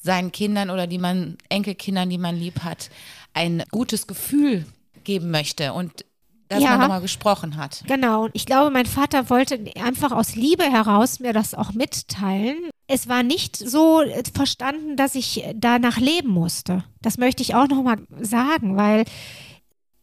seinen 0.02 0.30
Kindern 0.30 0.68
oder 0.68 0.86
die 0.86 0.98
man, 0.98 1.38
Enkelkindern, 1.48 2.10
die 2.10 2.18
man 2.18 2.36
lieb 2.36 2.60
hat, 2.62 2.90
ein 3.32 3.64
gutes 3.70 4.06
Gefühl 4.06 4.66
geben 5.04 5.30
möchte. 5.30 5.72
Und 5.72 6.04
dass 6.54 6.62
ja, 6.62 6.70
man 6.70 6.80
nochmal 6.80 7.00
gesprochen 7.00 7.56
hat. 7.56 7.84
Genau. 7.86 8.28
Ich 8.32 8.46
glaube, 8.46 8.70
mein 8.70 8.86
Vater 8.86 9.30
wollte 9.30 9.58
einfach 9.80 10.12
aus 10.12 10.34
Liebe 10.34 10.64
heraus 10.64 11.20
mir 11.20 11.32
das 11.32 11.54
auch 11.54 11.72
mitteilen. 11.72 12.56
Es 12.86 13.08
war 13.08 13.22
nicht 13.22 13.56
so 13.56 14.02
verstanden, 14.34 14.96
dass 14.96 15.14
ich 15.14 15.44
danach 15.54 15.98
leben 15.98 16.28
musste. 16.28 16.84
Das 17.00 17.18
möchte 17.18 17.42
ich 17.42 17.54
auch 17.54 17.68
nochmal 17.68 17.98
sagen, 18.20 18.76
weil 18.76 19.04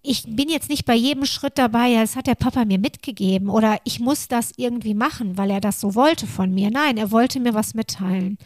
ich 0.04 0.24
bin 0.28 0.50
jetzt 0.50 0.70
nicht 0.70 0.86
bei 0.86 0.96
jedem 0.96 1.26
Schritt 1.26 1.58
dabei, 1.58 1.90
ja, 1.90 2.02
das 2.02 2.16
hat 2.16 2.28
der 2.28 2.36
Papa 2.36 2.66
mir 2.66 2.80
mitgegeben 2.80 3.50
oder 3.50 3.78
ich 3.84 4.00
muss 4.00 4.28
das 4.28 4.52
irgendwie 4.58 4.96
machen, 4.96 5.38
weil 5.38 5.52
er 5.52 5.62
das 5.62 5.80
so 5.80 5.94
wollte 5.94 6.26
von 6.26 6.52
mir. 6.54 6.72
Nein, 6.72 6.98
er 6.98 7.12
wollte 7.12 7.40
mir 7.40 7.54
was 7.54 7.76
mitteilen. 7.76 8.38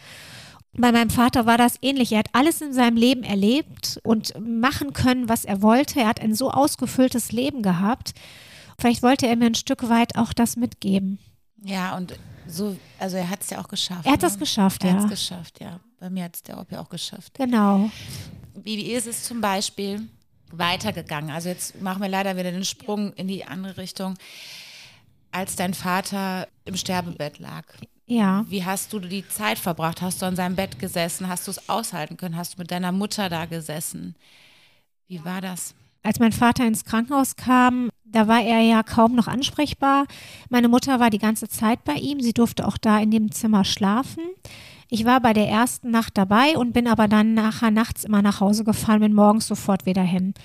Bei 0.78 0.92
meinem 0.92 1.10
Vater 1.10 1.46
war 1.46 1.58
das 1.58 1.78
ähnlich. 1.82 2.12
Er 2.12 2.20
hat 2.20 2.30
alles 2.34 2.62
in 2.62 2.74
seinem 2.74 2.98
Leben 2.98 3.24
erlebt 3.24 4.00
und 4.04 4.34
machen 4.40 4.94
können, 4.94 5.30
was 5.30 5.46
er 5.46 5.62
wollte. 5.62 6.02
Er 6.02 6.08
hat 6.08 6.20
ein 6.20 6.36
so 6.36 6.52
ausgefülltes 6.52 7.32
Leben 7.32 7.62
gehabt. 7.62 8.14
Vielleicht 8.80 9.02
wollte 9.02 9.28
er 9.28 9.36
mir 9.38 9.46
ein 9.46 9.56
Stück 9.56 9.88
weit 9.88 10.18
auch 10.18 10.34
das 10.34 10.58
mitgeben. 10.58 11.20
Ja, 11.64 11.96
und 11.96 12.20
so, 12.48 12.76
also 13.00 13.18
er 13.18 13.30
hat 13.30 13.42
es 13.42 13.50
ja 13.50 13.60
auch 13.60 13.68
geschafft. 13.68 14.06
Er 14.06 14.12
hat 14.12 14.22
ne? 14.22 14.28
das 14.28 14.38
geschafft, 14.38 14.84
er 14.84 14.90
ja. 14.90 14.96
Er 14.96 15.04
hat 15.04 15.06
es 15.06 15.10
geschafft, 15.10 15.62
ja. 15.62 15.80
Bei 16.00 16.10
mir 16.10 16.26
hat 16.26 16.36
es 16.36 16.44
der 16.44 16.60
Opi 16.60 16.76
auch 16.76 16.90
geschafft. 16.90 17.34
Genau. 17.36 17.90
Wie, 18.54 18.78
wie 18.78 18.92
ist 18.92 19.08
es 19.08 19.24
zum 19.24 19.42
Beispiel, 19.42 20.08
weitergegangen? 20.52 21.32
Also 21.32 21.50
jetzt 21.50 21.82
machen 21.82 22.02
wir 22.02 22.10
leider 22.10 22.36
wieder 22.38 22.52
den 22.52 22.66
Sprung 22.66 23.14
in 23.14 23.28
die 23.28 23.46
andere 23.46 23.78
Richtung. 23.78 24.16
Als 25.32 25.56
dein 25.56 25.74
Vater 25.74 26.48
im 26.66 26.78
Sterbebett 26.78 27.40
lag, 27.40 27.66
Ja. 28.08 28.46
wie 28.50 28.64
hast 28.64 28.94
du 28.94 29.00
die 29.00 29.28
Zeit 29.28 29.58
verbracht? 29.58 30.02
Hast 30.02 30.22
du 30.22 30.28
an 30.28 30.36
seinem 30.36 30.56
Bett 30.56 30.78
gesessen? 30.78 31.28
Hast 31.28 31.48
du 31.48 31.52
es 31.52 31.70
aushalten 31.70 32.18
können? 32.18 32.38
Hast 32.38 32.54
du 32.56 32.62
mit 32.62 32.70
deiner 32.70 32.92
Mutter 32.92 33.30
da 33.30 33.46
gesessen? 33.46 34.16
Wie 35.08 35.24
war 35.26 35.42
das? 35.42 35.74
Als 36.04 36.20
mein 36.20 36.32
Vater 36.32 36.68
ins 36.68 36.86
Krankenhaus 36.86 37.36
kam, 37.36 37.90
da 38.04 38.28
war 38.28 38.42
er 38.42 38.62
ja 38.62 38.84
kaum 38.84 39.16
noch 39.16 39.28
ansprechbar. 39.28 40.06
Meine 40.50 40.68
Mutter 40.68 41.00
war 41.00 41.10
die 41.10 41.18
ganze 41.18 41.48
Zeit 41.48 41.84
bei 41.84 41.96
ihm. 41.96 42.20
Sie 42.20 42.34
durfte 42.34 42.68
auch 42.68 42.78
da 42.78 43.00
in 43.00 43.10
dem 43.10 43.32
Zimmer 43.32 43.66
schlafen. 43.66 44.24
Ich 44.88 45.04
war 45.06 45.20
bei 45.20 45.34
der 45.34 45.48
ersten 45.48 45.90
Nacht 45.90 46.16
dabei 46.16 46.58
und 46.58 46.74
bin 46.74 46.88
aber 46.88 47.08
dann 47.08 47.34
nachher 47.34 47.72
nachts 47.72 48.04
immer 48.04 48.22
nach 48.22 48.40
Hause 48.40 48.64
gefahren, 48.64 49.00
bin 49.00 49.14
morgens 49.14 49.48
sofort 49.48 49.88
wieder 49.88 50.04
hin. 50.04 50.36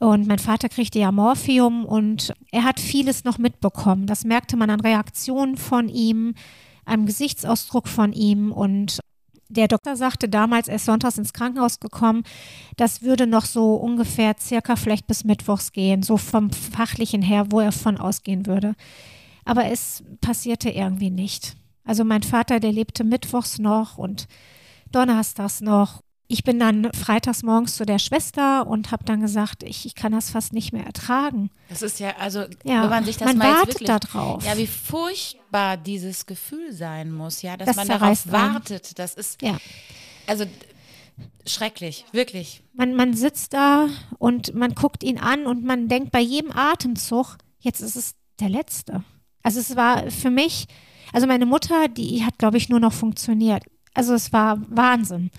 Und 0.00 0.26
mein 0.26 0.38
Vater 0.38 0.68
kriegte 0.68 0.98
ja 0.98 1.12
Morphium 1.12 1.86
und 1.86 2.34
er 2.50 2.64
hat 2.64 2.78
vieles 2.78 3.24
noch 3.24 3.38
mitbekommen. 3.38 4.06
Das 4.06 4.24
merkte 4.24 4.56
man 4.58 4.68
an 4.68 4.80
Reaktionen 4.80 5.56
von 5.56 5.88
ihm, 5.88 6.34
am 6.84 7.06
Gesichtsausdruck 7.06 7.88
von 7.88 8.12
ihm. 8.12 8.52
Und 8.52 9.00
der 9.48 9.68
Doktor 9.68 9.96
sagte 9.96 10.28
damals, 10.28 10.68
er 10.68 10.76
ist 10.76 10.84
sonntags 10.84 11.18
ins 11.18 11.32
Krankenhaus 11.32 11.80
gekommen, 11.80 12.24
das 12.76 13.02
würde 13.02 13.26
noch 13.26 13.44
so 13.44 13.74
ungefähr 13.74 14.36
circa 14.38 14.76
vielleicht 14.76 15.06
bis 15.06 15.24
Mittwochs 15.24 15.72
gehen, 15.72 16.02
so 16.02 16.16
vom 16.16 16.50
fachlichen 16.50 17.22
her, 17.22 17.46
wo 17.50 17.60
er 17.60 17.72
von 17.72 17.98
ausgehen 17.98 18.46
würde. 18.46 18.74
Aber 19.44 19.66
es 19.66 20.02
passierte 20.20 20.70
irgendwie 20.70 21.10
nicht. 21.10 21.56
Also 21.84 22.04
mein 22.04 22.22
Vater, 22.22 22.60
der 22.60 22.72
lebte 22.72 23.04
mittwochs 23.04 23.58
noch 23.58 23.98
und 23.98 24.26
donnerstags 24.90 25.60
noch. 25.60 26.03
Ich 26.26 26.42
bin 26.42 26.58
dann 26.58 26.90
freitags 26.94 27.42
morgens 27.42 27.76
zu 27.76 27.84
der 27.84 27.98
Schwester 27.98 28.66
und 28.66 28.90
habe 28.90 29.04
dann 29.04 29.20
gesagt, 29.20 29.62
ich, 29.62 29.84
ich 29.84 29.94
kann 29.94 30.12
das 30.12 30.30
fast 30.30 30.54
nicht 30.54 30.72
mehr 30.72 30.84
ertragen. 30.86 31.50
Das 31.68 31.82
ist 31.82 32.00
ja, 32.00 32.16
also 32.18 32.40
Ja, 32.64 32.82
wenn 32.84 32.90
man 32.90 33.04
sich 33.04 33.18
das 33.18 33.26
man 33.28 33.38
mal 33.38 33.52
wartet 33.56 33.68
wirklich, 33.74 33.86
da 33.88 33.98
drauf. 33.98 34.44
Ja, 34.44 34.56
wie 34.56 34.66
furchtbar 34.66 35.76
dieses 35.76 36.24
Gefühl 36.24 36.72
sein 36.72 37.12
muss, 37.12 37.42
ja, 37.42 37.56
dass 37.58 37.66
Das 37.66 37.76
man 37.76 37.88
darauf 37.88 38.24
einen. 38.24 38.32
wartet. 38.32 38.98
Das 38.98 39.14
ist, 39.14 39.42
Ja. 39.42 39.58
also 40.26 40.46
schrecklich, 41.46 42.04
wirklich. 42.12 42.62
Man, 42.72 42.94
man 42.94 43.14
sitzt 43.14 43.52
da 43.52 43.88
und 44.18 44.54
man 44.54 44.74
guckt 44.74 45.02
ihn 45.04 45.18
an 45.18 45.46
und 45.46 45.62
man 45.64 45.88
denkt 45.88 46.10
bei 46.10 46.20
jedem 46.20 46.52
Atemzug, 46.52 47.36
jetzt 47.60 47.80
ist 47.80 47.96
es 47.96 48.14
der 48.40 48.48
letzte. 48.48 49.04
Also 49.42 49.60
es 49.60 49.76
war 49.76 50.10
für 50.10 50.30
mich, 50.30 50.66
also 51.12 51.26
meine 51.26 51.44
Mutter, 51.46 51.88
die 51.88 52.24
hat, 52.24 52.38
glaube 52.38 52.56
ich, 52.56 52.68
nur 52.70 52.80
noch 52.80 52.94
funktioniert. 52.94 53.62
Also 53.94 54.14
es 54.14 54.32
war 54.32 54.60
Wahnsinn. 54.68 55.30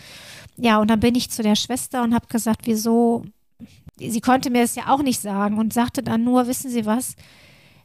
Ja, 0.57 0.79
und 0.79 0.89
dann 0.89 1.00
bin 1.01 1.15
ich 1.15 1.29
zu 1.29 1.43
der 1.43 1.55
Schwester 1.55 2.01
und 2.03 2.13
habe 2.15 2.27
gesagt, 2.27 2.62
wieso, 2.65 3.25
sie 3.97 4.21
konnte 4.21 4.50
mir 4.50 4.62
das 4.62 4.75
ja 4.75 4.88
auch 4.93 5.01
nicht 5.03 5.19
sagen 5.21 5.57
und 5.57 5.74
sagte 5.74 6.01
dann 6.01 6.24
nur, 6.24 6.47
wissen 6.47 6.69
Sie 6.71 6.85
was, 6.85 7.15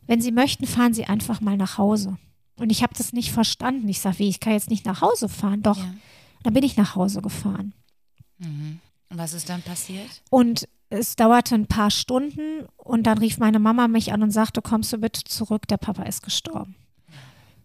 wenn 0.07 0.21
Sie 0.21 0.33
möchten, 0.33 0.67
fahren 0.67 0.95
Sie 0.95 1.05
einfach 1.07 1.41
mal 1.41 1.57
nach 1.57 1.79
Hause. 1.79 2.17
Und 2.57 2.71
ich 2.71 2.83
habe 2.83 2.95
das 2.97 3.13
nicht 3.13 3.33
verstanden. 3.33 3.89
Ich 3.89 4.01
sage, 4.01 4.19
wie, 4.21 4.29
ich 4.29 4.39
kann 4.41 4.53
jetzt 4.53 4.71
nicht 4.71 4.85
nach 4.87 5.01
Hause 5.01 5.29
fahren. 5.29 5.63
Doch, 5.63 5.79
Ja. 5.79 5.95
dann 6.43 6.53
bin 6.55 6.63
ich 6.63 6.77
nach 6.77 6.95
Hause 6.95 7.23
gefahren. 7.23 7.75
Mhm. 8.39 8.81
Und 9.09 9.19
was 9.19 9.33
ist 9.33 9.49
dann 9.49 9.63
passiert? 9.63 10.23
Und 10.31 10.69
es 10.91 11.17
dauerte 11.17 11.55
ein 11.55 11.67
paar 11.67 11.91
Stunden 11.91 12.67
und 12.77 13.05
dann 13.05 13.19
rief 13.19 13.39
meine 13.39 13.59
Mama 13.59 13.89
mich 13.89 14.13
an 14.13 14.23
und 14.23 14.31
sagte, 14.31 14.63
kommst 14.63 14.93
du 14.93 14.99
bitte 14.99 15.25
zurück, 15.25 15.67
der 15.69 15.77
Papa 15.77 16.03
ist 16.05 16.23
gestorben. 16.23 16.75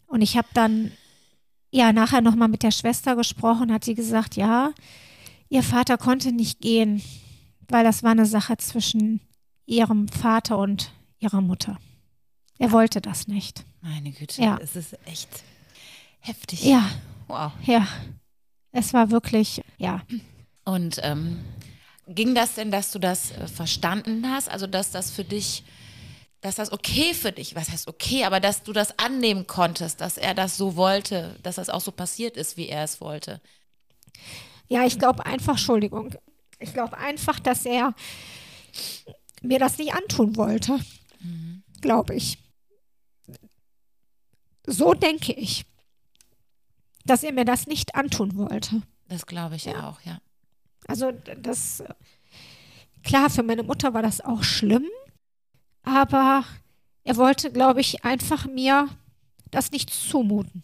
Und 0.08 0.22
ich 0.22 0.38
habe 0.38 0.48
dann 0.54 0.92
ja 1.76 1.92
nachher 1.94 2.22
nochmal 2.22 2.48
mit 2.48 2.64
der 2.64 2.72
Schwester 2.72 3.16
gesprochen, 3.16 3.72
hat 3.72 3.84
sie 3.84 3.96
gesagt, 3.96 4.36
ja, 4.36 4.72
ihr 5.50 5.64
Vater 5.64 5.98
konnte 5.98 6.32
nicht 6.32 6.62
gehen, 6.62 7.02
weil 7.68 7.84
das 7.84 8.02
war 8.04 8.12
eine 8.12 8.26
Sache 8.26 8.58
zwischen 8.58 9.20
ihrem 9.66 10.08
Vater 10.08 10.58
und 10.58 10.92
ihrer 11.20 11.42
Mutter. 11.42 11.78
Er 12.58 12.72
wollte 12.72 13.02
das 13.02 13.28
nicht. 13.28 13.66
Meine 13.82 14.12
Güte, 14.12 14.42
Ja. 14.42 14.58
es 14.62 14.76
ist 14.76 14.98
echt 15.06 15.30
heftig. 16.20 16.64
Ja, 16.64 16.90
Wow. 17.28 17.52
ja. 17.66 17.88
Es 18.72 18.94
war 18.94 19.10
wirklich, 19.12 19.62
ja. 19.78 20.02
Und 20.64 21.00
ähm, 21.04 21.40
ging 22.08 22.36
das 22.36 22.56
denn, 22.56 22.72
dass 22.72 22.92
du 22.92 23.00
das 23.00 23.32
äh, 23.32 23.48
verstanden 23.48 24.30
hast? 24.30 24.50
Also, 24.50 24.68
dass 24.68 24.92
das 24.92 25.12
für 25.12 25.24
dich, 25.24 25.64
dass 26.46 26.56
das 26.56 26.72
okay 26.72 27.16
für 27.16 27.32
dich, 27.32 27.56
was 27.56 27.72
heißt 27.72 27.88
okay, 27.88 28.24
aber 28.24 28.40
dass 28.40 28.62
du 28.62 28.72
das 28.72 29.00
annehmen 29.00 29.48
konntest, 29.48 30.00
dass 30.00 30.16
er 30.20 30.36
das 30.36 30.58
so 30.58 30.76
wollte, 30.76 31.36
dass 31.42 31.56
das 31.56 31.72
auch 31.72 31.82
so 31.82 31.92
passiert 31.92 32.38
ist, 32.38 32.56
wie 32.56 32.68
er 32.68 32.84
es 32.84 33.02
wollte. 33.02 33.42
Ja, 34.68 34.86
ich 34.86 35.00
glaube 35.00 35.26
einfach, 35.26 35.54
Entschuldigung, 35.54 36.14
ich 36.60 36.72
glaube 36.72 37.00
einfach, 37.00 37.40
dass 37.40 37.66
er 37.66 37.96
mir 39.42 39.58
das 39.58 39.80
nicht 39.80 39.96
antun 39.96 40.36
wollte. 40.36 40.80
Glaube 41.82 42.14
ich. 42.14 42.38
So 44.68 44.94
denke 44.94 45.34
ich, 45.34 45.66
dass 47.06 47.24
er 47.24 47.34
mir 47.34 47.46
das 47.46 47.66
nicht 47.66 47.96
antun 47.96 48.36
wollte. 48.36 48.84
Das 49.08 49.26
glaube 49.26 49.56
ich 49.56 49.66
ja. 49.66 49.90
auch, 49.90 50.00
ja. 50.02 50.20
Also 50.88 51.12
das, 51.12 51.84
klar, 53.04 53.32
für 53.32 53.42
meine 53.42 53.64
Mutter 53.64 53.96
war 53.96 54.04
das 54.04 54.22
auch 54.22 54.44
schlimm, 54.44 54.86
aber 55.86 56.44
er 57.04 57.16
wollte, 57.18 57.52
glaube 57.52 57.82
ich, 57.82 58.04
einfach 58.04 58.46
mir 58.46 58.90
das 59.52 59.72
nicht 59.72 59.92
zumuten. 59.92 60.64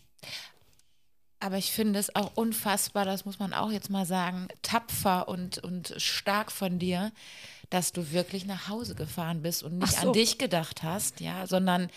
Aber 1.39 1.57
ich 1.57 1.71
finde 1.71 1.99
es 1.99 2.15
auch 2.15 2.31
unfassbar, 2.35 3.05
das 3.05 3.25
muss 3.25 3.39
man 3.39 3.53
auch 3.53 3.71
jetzt 3.71 3.89
mal 3.89 4.05
sagen, 4.05 4.47
tapfer 4.61 5.27
und, 5.27 5.57
und 5.59 5.95
stark 5.97 6.51
von 6.51 6.77
dir, 6.77 7.11
dass 7.71 7.93
du 7.93 8.11
wirklich 8.11 8.45
nach 8.45 8.67
Hause 8.67 8.93
gefahren 8.95 9.41
bist 9.41 9.63
und 9.63 9.79
nicht 9.79 9.93
so. 9.93 10.07
an 10.07 10.13
dich 10.13 10.37
gedacht 10.37 10.83
hast, 10.83 11.19
ja, 11.19 11.47
sondern 11.47 11.89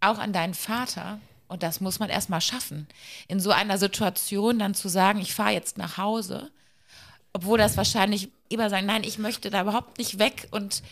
auch 0.00 0.18
an 0.18 0.32
deinen 0.32 0.54
Vater. 0.54 1.20
Und 1.48 1.62
das 1.62 1.80
muss 1.80 2.00
man 2.00 2.10
erst 2.10 2.28
mal 2.28 2.40
schaffen. 2.40 2.88
In 3.28 3.38
so 3.38 3.50
einer 3.52 3.78
Situation 3.78 4.58
dann 4.58 4.74
zu 4.74 4.88
sagen, 4.88 5.20
ich 5.20 5.32
fahre 5.32 5.52
jetzt 5.52 5.78
nach 5.78 5.96
Hause, 5.96 6.50
obwohl 7.32 7.58
das 7.58 7.76
wahrscheinlich 7.76 8.30
immer 8.48 8.68
sagen, 8.68 8.86
nein, 8.86 9.04
ich 9.04 9.18
möchte 9.18 9.50
da 9.50 9.62
überhaupt 9.62 9.98
nicht 9.98 10.18
weg 10.18 10.48
und 10.50 10.82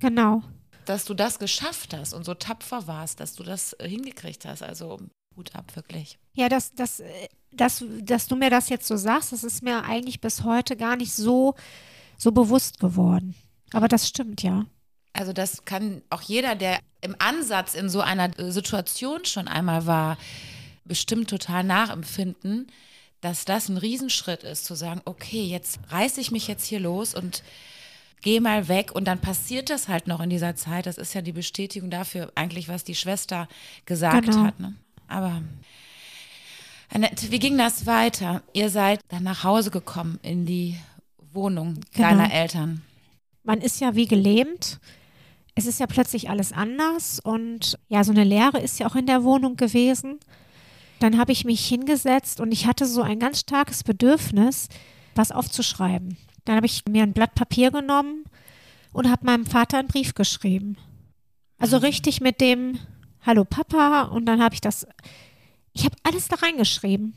Genau. 0.00 0.42
Dass 0.88 1.04
du 1.04 1.14
das 1.14 1.38
geschafft 1.38 1.94
hast 1.94 2.14
und 2.14 2.24
so 2.24 2.34
tapfer 2.34 2.86
warst, 2.86 3.20
dass 3.20 3.34
du 3.34 3.42
das 3.42 3.74
äh, 3.74 3.88
hingekriegt 3.88 4.44
hast. 4.44 4.62
Also 4.62 4.98
Hut 5.36 5.54
ab, 5.54 5.74
wirklich. 5.74 6.18
Ja, 6.34 6.48
dass, 6.48 6.74
dass, 6.74 7.00
äh, 7.00 7.28
dass, 7.52 7.84
dass 8.00 8.26
du 8.26 8.36
mir 8.36 8.50
das 8.50 8.68
jetzt 8.68 8.86
so 8.86 8.96
sagst, 8.96 9.32
das 9.32 9.44
ist 9.44 9.62
mir 9.62 9.84
eigentlich 9.84 10.20
bis 10.20 10.44
heute 10.44 10.76
gar 10.76 10.96
nicht 10.96 11.12
so, 11.12 11.54
so 12.16 12.32
bewusst 12.32 12.80
geworden. 12.80 13.34
Aber 13.72 13.88
das 13.88 14.08
stimmt, 14.08 14.42
ja. 14.42 14.66
Also 15.12 15.32
das 15.32 15.64
kann 15.64 16.02
auch 16.10 16.22
jeder, 16.22 16.56
der 16.56 16.80
im 17.00 17.14
Ansatz 17.18 17.74
in 17.74 17.88
so 17.88 18.00
einer 18.00 18.36
äh, 18.38 18.50
Situation 18.50 19.24
schon 19.24 19.48
einmal 19.48 19.86
war, 19.86 20.18
bestimmt 20.84 21.30
total 21.30 21.64
nachempfinden, 21.64 22.66
dass 23.20 23.44
das 23.44 23.68
ein 23.68 23.78
Riesenschritt 23.78 24.42
ist, 24.42 24.66
zu 24.66 24.74
sagen, 24.74 25.00
okay, 25.06 25.44
jetzt 25.44 25.78
reiße 25.88 26.20
ich 26.20 26.30
mich 26.30 26.46
jetzt 26.46 26.66
hier 26.66 26.80
los 26.80 27.14
und 27.14 27.42
gehe 28.24 28.40
mal 28.40 28.68
weg 28.68 28.90
und 28.92 29.04
dann 29.04 29.20
passiert 29.20 29.68
das 29.70 29.86
halt 29.86 30.06
noch 30.08 30.20
in 30.20 30.30
dieser 30.30 30.56
Zeit. 30.56 30.86
Das 30.86 30.96
ist 30.98 31.12
ja 31.14 31.20
die 31.20 31.32
Bestätigung 31.32 31.90
dafür 31.90 32.32
eigentlich, 32.34 32.68
was 32.68 32.82
die 32.82 32.94
Schwester 32.94 33.46
gesagt 33.84 34.26
Genau. 34.26 34.44
hat. 34.44 34.58
Ne? 34.58 34.74
Aber 35.06 35.42
Annette, 36.92 37.30
wie 37.30 37.38
ging 37.38 37.58
das 37.58 37.86
weiter? 37.86 38.42
Ihr 38.54 38.70
seid 38.70 39.00
dann 39.08 39.24
nach 39.24 39.44
Hause 39.44 39.70
gekommen 39.70 40.18
in 40.22 40.46
die 40.46 40.76
Wohnung 41.32 41.74
Genau. 41.92 42.08
deiner 42.08 42.32
Eltern. 42.32 42.82
Man 43.42 43.60
ist 43.60 43.80
ja 43.80 43.94
wie 43.94 44.06
gelähmt. 44.06 44.80
Es 45.54 45.66
ist 45.66 45.78
ja 45.78 45.86
plötzlich 45.86 46.30
alles 46.30 46.52
anders 46.52 47.20
und 47.20 47.78
ja, 47.88 48.02
so 48.04 48.10
eine 48.12 48.24
Leere 48.24 48.58
ist 48.58 48.78
ja 48.80 48.86
auch 48.88 48.96
in 48.96 49.06
der 49.06 49.22
Wohnung 49.22 49.56
gewesen. 49.56 50.18
Dann 50.98 51.18
habe 51.18 51.32
ich 51.32 51.44
mich 51.44 51.66
hingesetzt 51.66 52.40
und 52.40 52.52
ich 52.52 52.66
hatte 52.66 52.86
so 52.86 53.02
ein 53.02 53.18
ganz 53.18 53.40
starkes 53.40 53.84
Bedürfnis, 53.84 54.68
was 55.14 55.30
aufzuschreiben. 55.30 56.16
Dann 56.44 56.56
habe 56.56 56.66
ich 56.66 56.84
mir 56.88 57.02
ein 57.02 57.12
Blatt 57.12 57.34
Papier 57.34 57.70
genommen 57.70 58.24
und 58.92 59.10
habe 59.10 59.26
meinem 59.26 59.46
Vater 59.46 59.78
einen 59.78 59.88
Brief 59.88 60.14
geschrieben. 60.14 60.76
Also 61.58 61.78
richtig 61.78 62.20
mit 62.20 62.40
dem 62.40 62.78
Hallo 63.22 63.44
Papa 63.44 64.02
und 64.02 64.26
dann 64.26 64.42
habe 64.42 64.54
ich 64.54 64.60
das, 64.60 64.86
ich 65.72 65.84
habe 65.84 65.96
alles 66.02 66.28
da 66.28 66.36
reingeschrieben. 66.36 67.14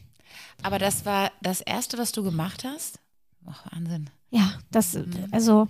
Aber 0.64 0.80
das 0.80 1.06
war 1.06 1.32
das 1.42 1.62
Erste, 1.62 1.98
was 1.98 2.12
du 2.12 2.24
gemacht 2.24 2.64
hast? 2.64 3.00
Ach, 3.46 3.64
Wahnsinn. 3.72 4.10
Ja, 4.30 4.54
das, 4.72 4.98
also 5.32 5.68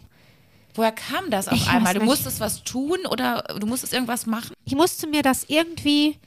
Woher 0.74 0.92
kam 0.92 1.32
das 1.32 1.48
auf 1.48 1.68
einmal? 1.68 1.96
Du 1.96 2.04
musstest 2.04 2.40
was 2.40 2.64
tun 2.64 3.00
oder 3.10 3.44
du 3.60 3.66
musstest 3.66 3.94
irgendwas 3.94 4.28
machen? 4.28 4.54
ich 4.64 4.76
musste 4.76 5.08
mir 5.08 5.24
das 5.24 5.46
irgendwie, 5.46 6.20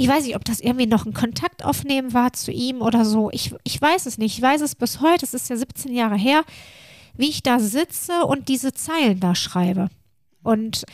ich 0.00 0.06
weiß 0.06 0.24
nicht, 0.24 0.36
ob 0.36 0.44
das 0.44 0.60
irgendwie 0.60 0.86
noch 0.86 1.06
ein 1.06 1.12
Kontakt 1.12 1.64
aufnehmen 1.64 2.14
war 2.14 2.32
zu 2.32 2.52
ihm 2.52 2.82
oder 2.82 3.04
so. 3.04 3.30
Ich, 3.32 3.52
ich 3.64 3.82
weiß 3.82 4.06
es 4.06 4.16
nicht. 4.16 4.38
Ich 4.38 4.40
weiß 4.42 4.60
es 4.60 4.76
bis 4.76 5.00
heute, 5.00 5.24
es 5.24 5.34
ist 5.34 5.50
ja 5.50 5.56
17 5.56 5.92
Jahre 5.92 6.16
her, 6.16 6.44
wie 7.16 7.28
ich 7.28 7.42
da 7.42 7.58
sitze 7.58 8.24
und 8.24 8.46
diese 8.46 8.72
Zeilen 8.72 9.18
da 9.18 9.34
schreibe. 9.34 9.88
Und 10.44 10.84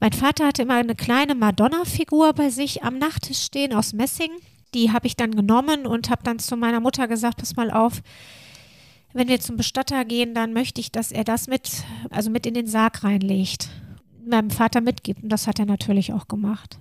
mein 0.00 0.12
Vater 0.12 0.48
hatte 0.48 0.62
immer 0.62 0.74
eine 0.74 0.96
kleine 0.96 1.36
Madonna-Figur 1.36 2.32
bei 2.32 2.50
sich 2.50 2.82
am 2.82 2.98
Nachttisch 2.98 3.44
stehen 3.44 3.72
aus 3.72 3.92
Messing. 3.92 4.32
Die 4.74 4.90
habe 4.90 5.06
ich 5.06 5.14
dann 5.14 5.36
genommen 5.36 5.86
und 5.86 6.10
habe 6.10 6.24
dann 6.24 6.40
zu 6.40 6.56
meiner 6.56 6.80
Mutter 6.80 7.06
gesagt, 7.06 7.38
pass 7.38 7.54
mal 7.54 7.70
auf, 7.70 8.02
wenn 9.12 9.28
wir 9.28 9.38
zum 9.38 9.56
Bestatter 9.56 10.04
gehen, 10.04 10.34
dann 10.34 10.52
möchte 10.52 10.80
ich, 10.80 10.90
dass 10.90 11.12
er 11.12 11.22
das 11.22 11.46
mit, 11.46 11.84
also 12.10 12.28
mit 12.28 12.44
in 12.44 12.54
den 12.54 12.66
Sarg 12.66 13.04
reinlegt, 13.04 13.68
meinem 14.26 14.50
Vater 14.50 14.80
mitgibt. 14.80 15.22
Und 15.22 15.28
das 15.28 15.46
hat 15.46 15.60
er 15.60 15.66
natürlich 15.66 16.12
auch 16.12 16.26
gemacht. 16.26 16.80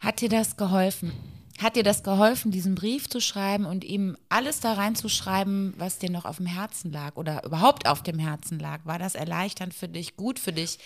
Hat 0.00 0.22
dir 0.22 0.30
das 0.30 0.56
geholfen? 0.56 1.12
Hat 1.60 1.76
dir 1.76 1.82
das 1.82 2.02
geholfen, 2.02 2.50
diesen 2.50 2.74
Brief 2.74 3.06
zu 3.10 3.20
schreiben 3.20 3.66
und 3.66 3.84
ihm 3.84 4.16
alles 4.30 4.60
da 4.60 4.72
reinzuschreiben, 4.72 5.74
was 5.76 5.98
dir 5.98 6.10
noch 6.10 6.24
auf 6.24 6.38
dem 6.38 6.46
Herzen 6.46 6.90
lag 6.90 7.16
oder 7.16 7.44
überhaupt 7.44 7.86
auf 7.86 8.02
dem 8.02 8.18
Herzen 8.18 8.58
lag? 8.58 8.80
War 8.84 8.98
das 8.98 9.14
erleichternd 9.14 9.74
für 9.74 9.88
dich, 9.88 10.16
gut 10.16 10.38
für 10.38 10.52
dich? 10.52 10.78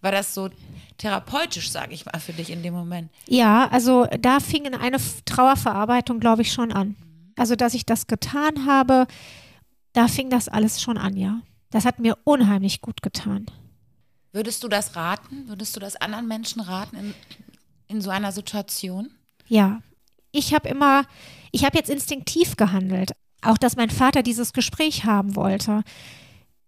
War 0.00 0.10
das 0.10 0.32
so 0.32 0.48
therapeutisch, 0.96 1.70
sage 1.70 1.92
ich 1.92 2.06
mal, 2.06 2.18
für 2.18 2.32
dich 2.32 2.48
in 2.48 2.62
dem 2.62 2.72
Moment? 2.72 3.10
Ja, 3.28 3.68
also 3.68 4.06
da 4.20 4.40
fing 4.40 4.74
eine 4.74 4.96
Trauerverarbeitung, 5.26 6.18
glaube 6.18 6.40
ich, 6.40 6.50
schon 6.50 6.72
an. 6.72 6.96
Also, 7.36 7.54
dass 7.54 7.74
ich 7.74 7.84
das 7.84 8.06
getan 8.06 8.64
habe, 8.64 9.06
da 9.92 10.08
fing 10.08 10.30
das 10.30 10.48
alles 10.48 10.80
schon 10.80 10.96
an, 10.96 11.18
ja. 11.18 11.42
Das 11.70 11.84
hat 11.84 11.98
mir 11.98 12.16
unheimlich 12.24 12.80
gut 12.80 13.02
getan. 13.02 13.46
Würdest 14.32 14.64
du 14.64 14.68
das 14.68 14.96
raten? 14.96 15.46
Würdest 15.46 15.76
du 15.76 15.80
das 15.80 15.96
anderen 15.96 16.26
Menschen 16.26 16.60
raten 16.60 17.14
in, 17.92 18.00
so 18.00 18.10
einer 18.10 18.32
Situation? 18.32 19.10
Ja, 19.46 19.80
ich 20.30 20.54
habe 20.54 20.68
immer, 20.68 21.04
ich 21.50 21.64
habe 21.64 21.76
jetzt 21.76 21.90
instinktiv 21.90 22.56
gehandelt. 22.56 23.12
Auch, 23.42 23.58
dass 23.58 23.76
mein 23.76 23.90
Vater 23.90 24.22
dieses 24.22 24.52
Gespräch 24.52 25.04
haben 25.04 25.36
wollte. 25.36 25.82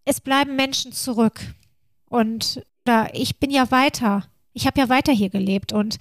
Es 0.04 0.20
bleiben 0.20 0.56
Menschen 0.56 0.92
zurück. 0.92 1.40
Und 2.08 2.62
da, 2.84 3.08
ich 3.12 3.38
bin 3.38 3.50
ja 3.50 3.70
weiter. 3.70 4.26
Ich 4.52 4.66
habe 4.66 4.80
ja 4.80 4.88
weiter 4.88 5.12
hier 5.12 5.30
gelebt 5.30 5.72
und 5.72 5.98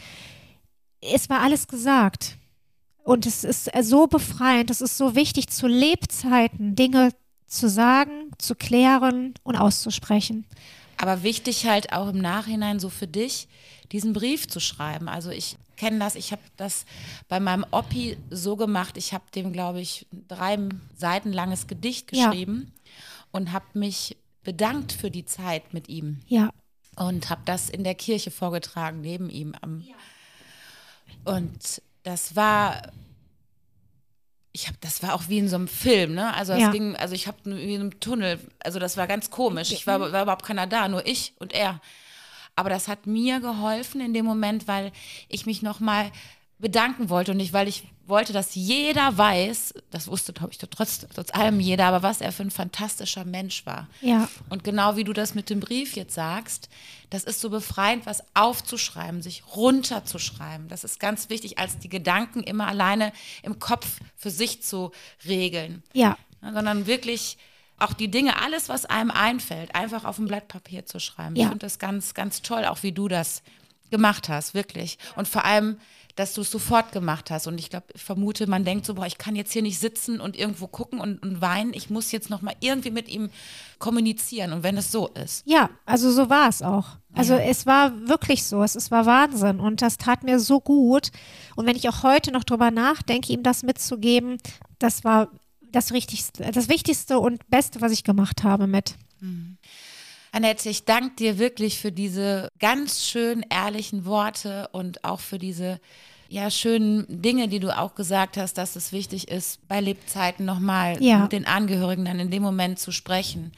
es 1.01 1.29
war 1.29 1.41
alles 1.41 1.67
gesagt. 1.67 2.37
Und 3.03 3.25
es 3.25 3.43
ist 3.43 3.69
so 3.81 4.07
befreiend, 4.07 4.69
es 4.69 4.81
ist 4.81 4.97
so 4.97 5.15
wichtig, 5.15 5.49
zu 5.49 5.67
Lebzeiten 5.67 6.75
Dinge 6.75 7.11
zu 7.47 7.69
sagen, 7.69 8.31
zu 8.37 8.55
klären 8.55 9.33
und 9.43 9.55
auszusprechen. 9.55 10.45
Aber 11.03 11.21
wichtig 11.21 11.65
halt 11.65 11.91
auch 11.91 12.07
im 12.07 12.19
Nachhinein 12.19 12.79
so 12.79 12.89
für 12.89 13.07
dich, 13.07 13.49
diesen 13.91 14.13
Brief 14.13 14.47
zu 14.47 14.61
schreiben. 14.61 15.09
Also 15.09 15.31
ich 15.31 15.57
kenne 15.75 15.99
das, 15.99 16.15
ich 16.15 16.31
habe 16.31 16.41
das 16.55 16.85
bei 17.27 17.41
meinem 17.41 17.65
Oppi 17.71 18.15
so 18.29 18.55
gemacht, 18.55 18.95
ich 18.95 19.13
habe 19.13 19.25
dem, 19.35 19.51
glaube 19.51 19.81
ich, 19.81 20.07
drei 20.29 20.57
Seiten 20.95 21.33
langes 21.33 21.67
Gedicht 21.67 22.07
geschrieben 22.07 22.71
ja. 22.71 22.91
und 23.33 23.51
habe 23.51 23.65
mich 23.73 24.15
bedankt 24.43 24.93
für 24.93 25.11
die 25.11 25.25
Zeit 25.25 25.73
mit 25.73 25.89
ihm. 25.89 26.21
Ja. 26.27 26.51
Und 26.95 27.29
habe 27.29 27.41
das 27.43 27.69
in 27.69 27.83
der 27.83 27.95
Kirche 27.95 28.31
vorgetragen, 28.31 29.01
neben 29.01 29.29
ihm. 29.29 29.55
Am, 29.59 29.83
und 31.25 31.81
das 32.03 32.37
war 32.37 32.81
ich 34.53 34.67
habe, 34.67 34.77
das 34.81 35.01
war 35.01 35.15
auch 35.15 35.23
wie 35.27 35.39
in 35.39 35.49
so 35.49 35.55
einem 35.55 35.67
Film, 35.67 36.13
ne? 36.13 36.33
Also 36.35 36.53
ja. 36.53 36.69
ging, 36.69 36.95
also 36.95 37.15
ich 37.15 37.27
habe 37.27 37.37
wie 37.43 37.73
in 37.73 37.81
einem 37.81 37.99
Tunnel, 37.99 38.39
also 38.59 38.79
das 38.79 38.97
war 38.97 39.07
ganz 39.07 39.31
komisch. 39.31 39.71
Ich 39.71 39.87
war, 39.87 39.99
war 39.99 40.21
überhaupt 40.21 40.45
keiner 40.45 40.67
da, 40.67 40.87
nur 40.87 41.05
ich 41.07 41.33
und 41.39 41.53
er. 41.53 41.81
Aber 42.55 42.69
das 42.69 42.87
hat 42.87 43.07
mir 43.07 43.39
geholfen 43.39 43.99
in 43.99 44.13
dem 44.13 44.25
Moment, 44.25 44.67
weil 44.67 44.91
ich 45.27 45.47
mich 45.47 45.63
nochmal 45.63 46.11
bedanken 46.59 47.09
wollte 47.09 47.31
und 47.31 47.37
nicht, 47.37 47.51
weil 47.51 47.67
ich 47.67 47.83
wollte, 48.05 48.33
dass 48.33 48.55
jeder 48.55 49.17
weiß, 49.17 49.75
das 49.91 50.07
wusste, 50.07 50.33
glaube 50.33 50.51
ich, 50.51 50.57
trotz, 50.57 51.05
trotz 51.13 51.33
allem 51.33 51.59
jeder, 51.59 51.85
aber 51.85 52.03
was 52.03 52.21
er 52.21 52.31
für 52.31 52.43
ein 52.43 52.51
fantastischer 52.51 53.23
Mensch 53.23 53.65
war. 53.65 53.87
Ja. 54.01 54.27
Und 54.49 54.63
genau 54.63 54.95
wie 54.95 55.03
du 55.03 55.13
das 55.13 55.35
mit 55.35 55.49
dem 55.49 55.59
Brief 55.59 55.95
jetzt 55.95 56.13
sagst, 56.13 56.69
das 57.09 57.23
ist 57.23 57.39
so 57.39 57.49
befreiend, 57.49 58.05
was 58.05 58.23
aufzuschreiben, 58.33 59.21
sich 59.21 59.43
runterzuschreiben. 59.55 60.67
Das 60.67 60.83
ist 60.83 60.99
ganz 60.99 61.29
wichtig, 61.29 61.59
als 61.59 61.79
die 61.79 61.89
Gedanken 61.89 62.43
immer 62.43 62.67
alleine 62.67 63.13
im 63.41 63.59
Kopf 63.59 63.99
für 64.15 64.31
sich 64.31 64.61
zu 64.63 64.91
regeln. 65.25 65.83
Ja. 65.93 66.17
sondern 66.41 66.87
wirklich 66.87 67.37
auch 67.79 67.93
die 67.93 68.09
Dinge, 68.09 68.41
alles, 68.41 68.69
was 68.69 68.85
einem 68.85 69.11
einfällt, 69.11 69.75
einfach 69.75 70.05
auf 70.05 70.17
ein 70.17 70.27
Blatt 70.27 70.47
Papier 70.47 70.85
zu 70.85 70.99
schreiben. 70.99 71.35
Ja. 71.35 71.43
Ich 71.43 71.49
finde 71.49 71.65
das 71.65 71.79
ganz, 71.79 72.13
ganz 72.13 72.41
toll, 72.41 72.65
auch 72.65 72.83
wie 72.83 72.91
du 72.91 73.07
das 73.07 73.43
gemacht 73.91 74.29
hast, 74.29 74.53
wirklich. 74.53 74.97
Und 75.15 75.27
vor 75.27 75.45
allem, 75.45 75.77
dass 76.15 76.33
du 76.33 76.41
es 76.41 76.51
sofort 76.51 76.91
gemacht 76.91 77.31
hast. 77.31 77.47
Und 77.47 77.57
ich 77.57 77.69
glaube, 77.69 77.87
ich 77.93 78.01
vermute, 78.01 78.47
man 78.47 78.63
denkt 78.63 78.85
so, 78.85 78.93
boah, 78.93 79.05
ich 79.05 79.17
kann 79.17 79.35
jetzt 79.35 79.51
hier 79.51 79.63
nicht 79.63 79.79
sitzen 79.79 80.19
und 80.19 80.37
irgendwo 80.37 80.67
gucken 80.67 80.99
und, 80.99 81.21
und 81.23 81.41
weinen. 81.41 81.73
Ich 81.73 81.89
muss 81.89 82.11
jetzt 82.11 82.29
nochmal 82.29 82.55
irgendwie 82.59 82.91
mit 82.91 83.09
ihm 83.09 83.29
kommunizieren. 83.79 84.53
Und 84.53 84.63
wenn 84.63 84.77
es 84.77 84.91
so 84.91 85.07
ist. 85.07 85.43
Ja, 85.45 85.69
also 85.85 86.11
so 86.11 86.29
war 86.29 86.49
es 86.49 86.61
auch. 86.61 86.97
Also 87.13 87.33
ja. 87.33 87.39
es 87.39 87.65
war 87.65 88.07
wirklich 88.07 88.43
so. 88.43 88.61
Es, 88.61 88.75
es 88.75 88.91
war 88.91 89.05
Wahnsinn. 89.05 89.59
Und 89.59 89.81
das 89.81 89.97
tat 89.97 90.23
mir 90.23 90.39
so 90.39 90.61
gut. 90.61 91.11
Und 91.55 91.65
wenn 91.65 91.75
ich 91.75 91.89
auch 91.89 92.03
heute 92.03 92.31
noch 92.31 92.43
drüber 92.43 92.69
nachdenke, 92.69 93.33
ihm 93.33 93.41
das 93.41 93.63
mitzugeben, 93.63 94.37
das 94.77 95.03
war 95.03 95.29
das, 95.61 95.91
Richtigste, 95.93 96.49
das 96.51 96.69
Wichtigste 96.69 97.17
und 97.19 97.49
Beste, 97.49 97.81
was 97.81 97.91
ich 97.91 98.03
gemacht 98.03 98.43
habe 98.43 98.67
mit. 98.67 98.95
Mhm. 99.19 99.57
Annette, 100.33 100.67
ich 100.67 100.83
danke 100.83 101.15
dir 101.17 101.37
wirklich 101.37 101.77
für 101.77 101.91
diese 101.91 102.49
ganz 102.59 103.05
schön 103.05 103.45
ehrlichen 103.51 104.03
Worte 104.03 104.67
und 104.71 105.03
auch 105.03 105.19
für 105.19 105.37
diese 105.37 105.79
ja, 106.27 106.49
schönen 106.49 107.05
Dinge, 107.07 107.47
die 107.47 107.59
du 107.59 107.77
auch 107.77 107.93
gesagt 107.93 108.37
hast, 108.37 108.57
dass 108.57 108.75
es 108.75 108.91
wichtig 108.91 109.27
ist, 109.27 109.65
bei 109.67 109.79
Lebzeiten 109.79 110.43
nochmal 110.43 111.01
ja. 111.03 111.19
mit 111.19 111.33
den 111.33 111.45
Angehörigen 111.45 112.05
dann 112.05 112.19
in 112.19 112.31
dem 112.31 112.41
Moment 112.41 112.79
zu 112.79 112.91
sprechen. 112.91 113.51